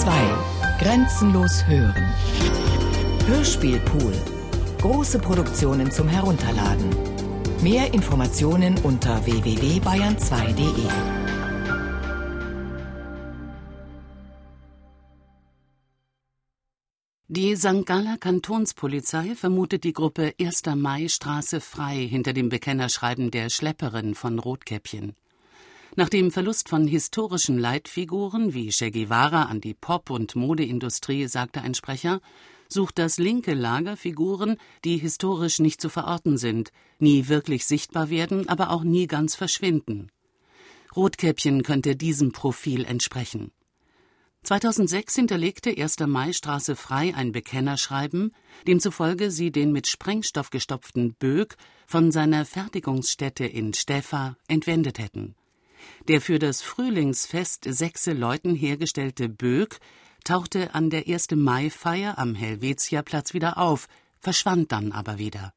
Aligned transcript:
2. 0.00 0.12
Grenzenlos 0.78 1.66
hören. 1.66 2.04
Hörspielpool. 3.26 4.12
Große 4.78 5.18
Produktionen 5.18 5.90
zum 5.90 6.06
Herunterladen. 6.06 6.90
Mehr 7.62 7.94
Informationen 7.94 8.76
unter 8.82 9.24
www.bayern2.de. 9.24 10.86
Die 17.28 17.56
St. 17.56 17.86
Galler 17.86 18.18
Kantonspolizei 18.18 19.34
vermutet 19.34 19.84
die 19.84 19.94
Gruppe 19.94 20.34
1. 20.38 20.62
Mai 20.76 21.08
Straße 21.08 21.62
frei 21.62 22.06
hinter 22.06 22.34
dem 22.34 22.50
Bekennerschreiben 22.50 23.30
der 23.30 23.48
Schlepperin 23.48 24.14
von 24.14 24.38
Rotkäppchen. 24.38 25.16
Nach 25.98 26.10
dem 26.10 26.30
Verlust 26.30 26.68
von 26.68 26.86
historischen 26.86 27.56
Leitfiguren 27.58 28.52
wie 28.52 28.68
Che 28.68 28.90
Guevara 28.90 29.44
an 29.44 29.62
die 29.62 29.72
Pop- 29.72 30.10
und 30.10 30.36
Modeindustrie 30.36 31.26
sagte 31.26 31.62
ein 31.62 31.72
Sprecher, 31.72 32.20
sucht 32.68 32.98
das 32.98 33.16
linke 33.16 33.54
Lager 33.54 33.96
Figuren, 33.96 34.58
die 34.84 34.98
historisch 34.98 35.58
nicht 35.58 35.80
zu 35.80 35.88
verorten 35.88 36.36
sind, 36.36 36.70
nie 36.98 37.28
wirklich 37.28 37.64
sichtbar 37.64 38.10
werden, 38.10 38.46
aber 38.46 38.72
auch 38.72 38.84
nie 38.84 39.06
ganz 39.06 39.36
verschwinden. 39.36 40.10
Rotkäppchen 40.94 41.62
könnte 41.62 41.96
diesem 41.96 42.30
Profil 42.30 42.84
entsprechen. 42.84 43.50
2006 44.42 45.14
hinterlegte 45.14 45.70
1. 45.70 46.00
Mai 46.00 46.34
Straße 46.34 46.76
frei 46.76 47.14
ein 47.14 47.32
Bekennerschreiben, 47.32 48.32
demzufolge 48.66 49.30
sie 49.30 49.50
den 49.50 49.72
mit 49.72 49.86
Sprengstoff 49.86 50.50
gestopften 50.50 51.14
Böck 51.14 51.56
von 51.86 52.12
seiner 52.12 52.44
Fertigungsstätte 52.44 53.46
in 53.46 53.72
Stäfa 53.72 54.36
entwendet 54.46 54.98
hätten. 54.98 55.34
Der 56.08 56.20
für 56.20 56.38
das 56.38 56.62
Frühlingsfest 56.62 57.64
Sechse 57.68 58.12
Leuten 58.12 58.54
hergestellte 58.54 59.28
Böck 59.28 59.78
tauchte 60.24 60.74
an 60.74 60.90
der 60.90 61.06
1. 61.06 61.32
Mai-Feier 61.32 62.18
am 62.18 62.34
Helvetiaplatz 62.34 63.34
wieder 63.34 63.58
auf, 63.58 63.86
verschwand 64.18 64.72
dann 64.72 64.92
aber 64.92 65.18
wieder. 65.18 65.52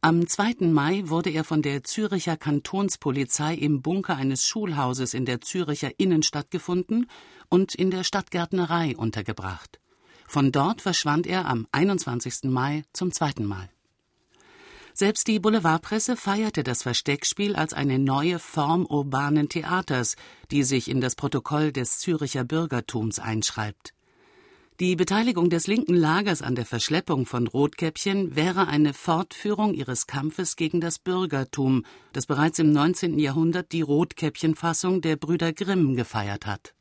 Am 0.00 0.26
2. 0.26 0.66
Mai 0.66 1.04
wurde 1.06 1.30
er 1.30 1.44
von 1.44 1.62
der 1.62 1.82
Züricher 1.82 2.36
Kantonspolizei 2.36 3.54
im 3.54 3.80
Bunker 3.80 4.16
eines 4.16 4.44
Schulhauses 4.44 5.14
in 5.14 5.24
der 5.24 5.40
Züricher 5.40 5.92
Innenstadt 5.98 6.50
gefunden 6.50 7.06
und 7.48 7.74
in 7.74 7.90
der 7.90 8.04
Stadtgärtnerei 8.04 8.96
untergebracht. 8.96 9.80
Von 10.28 10.52
dort 10.52 10.82
verschwand 10.82 11.26
er 11.26 11.46
am 11.46 11.66
21. 11.72 12.44
Mai 12.44 12.84
zum 12.92 13.12
zweiten 13.12 13.46
Mal. 13.46 13.70
Selbst 14.96 15.26
die 15.26 15.40
Boulevardpresse 15.40 16.16
feierte 16.16 16.62
das 16.62 16.84
Versteckspiel 16.84 17.56
als 17.56 17.72
eine 17.72 17.98
neue 17.98 18.38
Form 18.38 18.86
urbanen 18.86 19.48
Theaters, 19.48 20.14
die 20.52 20.62
sich 20.62 20.88
in 20.88 21.00
das 21.00 21.16
Protokoll 21.16 21.72
des 21.72 21.98
Züricher 21.98 22.44
Bürgertums 22.44 23.18
einschreibt. 23.18 23.92
Die 24.78 24.94
Beteiligung 24.94 25.50
des 25.50 25.66
linken 25.66 25.94
Lagers 25.94 26.42
an 26.42 26.54
der 26.54 26.64
Verschleppung 26.64 27.26
von 27.26 27.48
Rotkäppchen 27.48 28.36
wäre 28.36 28.68
eine 28.68 28.94
Fortführung 28.94 29.74
ihres 29.74 30.06
Kampfes 30.06 30.54
gegen 30.54 30.80
das 30.80 31.00
Bürgertum, 31.00 31.84
das 32.12 32.26
bereits 32.26 32.60
im 32.60 32.70
19. 32.70 33.18
Jahrhundert 33.18 33.72
die 33.72 33.82
Rotkäppchenfassung 33.82 35.00
der 35.00 35.16
Brüder 35.16 35.52
Grimm 35.52 35.96
gefeiert 35.96 36.46
hat. 36.46 36.72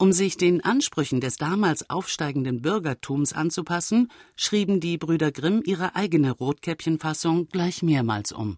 Um 0.00 0.12
sich 0.12 0.38
den 0.38 0.64
Ansprüchen 0.64 1.20
des 1.20 1.36
damals 1.36 1.90
aufsteigenden 1.90 2.62
Bürgertums 2.62 3.34
anzupassen, 3.34 4.10
schrieben 4.34 4.80
die 4.80 4.96
Brüder 4.96 5.30
Grimm 5.30 5.60
ihre 5.62 5.94
eigene 5.94 6.30
Rotkäppchenfassung 6.30 7.48
gleich 7.48 7.82
mehrmals 7.82 8.32
um 8.32 8.56